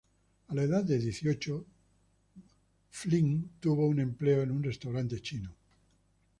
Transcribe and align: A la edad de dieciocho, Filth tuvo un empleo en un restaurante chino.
A 0.47 0.55
la 0.55 0.63
edad 0.63 0.83
de 0.83 0.97
dieciocho, 0.97 1.63
Filth 2.89 3.47
tuvo 3.59 3.85
un 3.87 3.99
empleo 3.99 4.41
en 4.41 4.49
un 4.49 4.63
restaurante 4.63 5.21
chino. 5.21 5.53